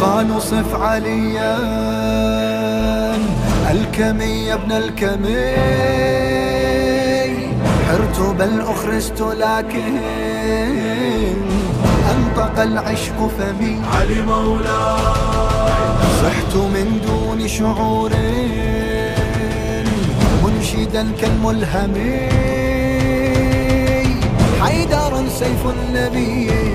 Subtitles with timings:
[0.00, 1.58] نصف عليا.
[3.70, 5.56] الكمي ابن الكمي.
[7.88, 9.98] حرت بل أخرجت لكن
[12.10, 13.80] أنطق العشق فمي.
[13.94, 14.96] علي مولاي.
[16.22, 18.10] صحت من دون شعور
[20.44, 21.94] منشدا كالملهم.
[24.60, 26.71] حيدر سيف النبي.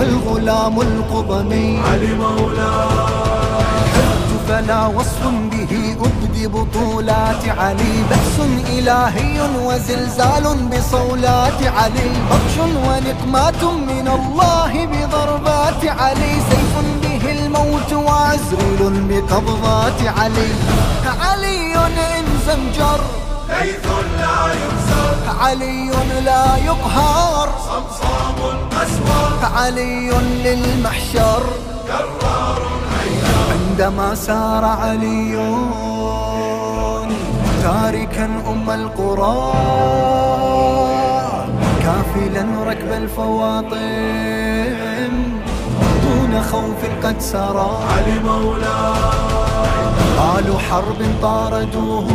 [0.00, 2.88] والغلام القضمي علي مولاي
[3.92, 7.94] حرت فلا وصف به أبدي بطولات علي.
[8.10, 8.36] بأس
[8.78, 12.10] إلهي وزلزال بصولات علي.
[12.30, 16.32] بطش ونقمات من الله بضربات علي.
[16.50, 20.52] سيف به الموت وعزريل بقبضات علي.
[21.20, 21.76] علي
[22.18, 22.99] إن زمجر
[25.40, 25.90] علي
[26.24, 27.48] لا يقهر.
[27.58, 28.38] صمصام
[28.82, 30.10] أسود علي
[30.44, 31.42] للمحشر.
[31.86, 32.62] كرار
[33.52, 35.36] عندما سار علي
[37.62, 39.52] تاركا أم القرى.
[41.82, 43.70] كافلا ركب الفواطم.
[46.02, 48.94] دون خوف قد سرى علي مولاي.
[50.18, 52.08] قالوا حرب طاردوه.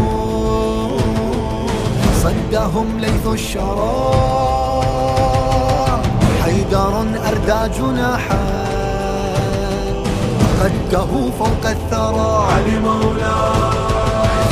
[2.26, 3.95] صدهم ليث الشرى.
[6.44, 6.94] حيدر
[7.30, 8.45] أردى جناحا
[10.62, 12.48] قده فوق الثرى.
[12.53, 13.86] علي مولاي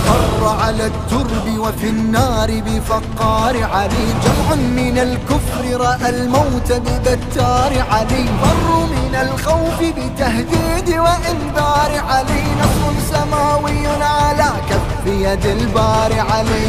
[0.07, 4.05] مر على الترب وفي النار بفقار علي.
[4.23, 8.25] جمع من الكفر رأى الموت ببتار علي.
[8.43, 12.43] مروا من الخوف بتهديد وإنذار علي.
[12.61, 16.67] نصر سماوي على كف يد البار علي.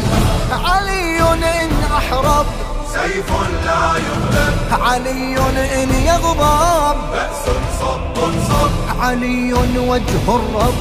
[0.51, 2.45] علي إن أحرب.
[2.93, 3.31] سيف
[3.65, 4.81] لا يغلب.
[4.81, 5.37] علي
[5.83, 6.95] إن يغضب.
[7.11, 7.45] بأس
[7.79, 8.15] صب
[8.49, 9.01] صب.
[9.01, 10.73] علي وجه الرب.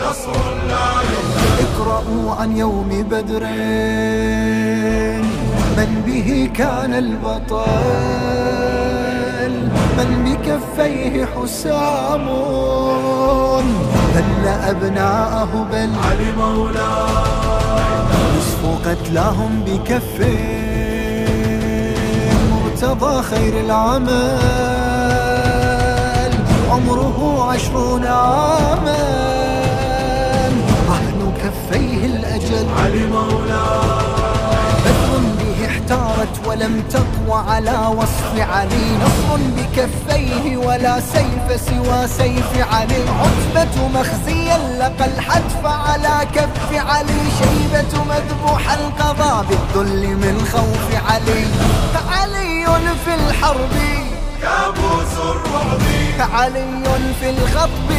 [0.00, 1.58] نصر لا يغلب.
[1.60, 3.42] اقرأوا عن يوم بدر.
[5.76, 7.64] من به كان البطل.
[9.98, 12.28] من بكفيه حسام.
[14.14, 17.94] بل أبناءه بل علي مولاي
[18.36, 20.38] نصف قتلاهم بكفه
[22.52, 24.38] مرتضى خير العمل.
[26.70, 29.04] عمره عشرون عاما.
[30.88, 32.66] رهن كفيه الأجل.
[32.84, 34.23] علي احتارت
[36.54, 43.04] ولم تقوى على وصف علي نصر بكفيه ولا سيف سوى سيف علي.
[43.20, 47.20] عتبة مخزيا لقى الحتف على كف علي.
[47.38, 51.44] شيبة مذبوح القضاء بالذل من خوف علي.
[52.10, 52.66] علي
[53.04, 53.76] في الحرب
[54.42, 56.84] كابوس الرعب علي
[57.20, 57.90] في الخطب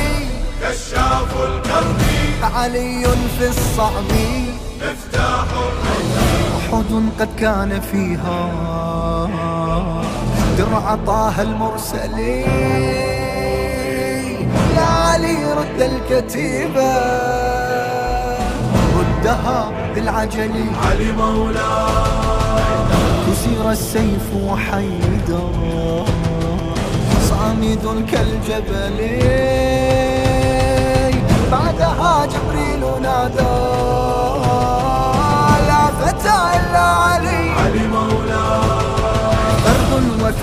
[0.62, 2.02] كشاف الكرب.
[2.56, 3.08] علي
[3.40, 4.12] في الصعب.
[4.82, 6.35] مفتاح الرب
[6.74, 8.50] أحد قد كان فيها.
[10.58, 12.46] درع طه المرسلين.
[14.78, 16.94] يا علي رد الكتيبة.
[18.98, 20.66] ردها بالعجل.
[20.86, 21.66] علي مولاي.
[23.28, 25.52] كسر السيف وحيدر.
[27.30, 29.00] صامد كالجبل.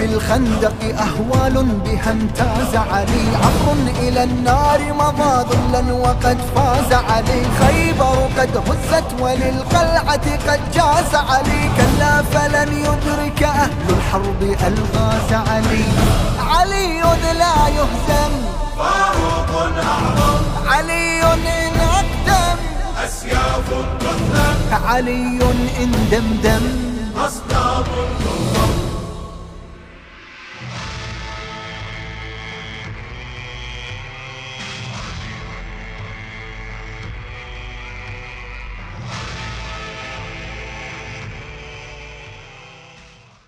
[0.02, 3.26] وفي الخندق أهوال بها امتاز علي.
[3.44, 7.42] عبر إلى النار مضى ظلا وقد فاز علي.
[7.60, 11.70] خيبر قد هزت وللقلعة قد جاز علي.
[11.76, 15.84] كلا فلن يدرك أهل الحرب ألغاز علي.
[16.50, 17.00] علي
[17.38, 18.32] لا يهزم.
[18.78, 20.42] فاروق أعظم.
[20.68, 22.58] علي إن أقدم.
[23.04, 23.68] أسياف
[24.00, 25.38] تثلم علي
[25.82, 26.64] إن دمدم.
[27.16, 28.91] أصنام تنظم